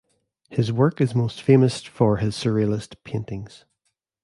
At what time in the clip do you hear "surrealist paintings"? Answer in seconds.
2.35-3.65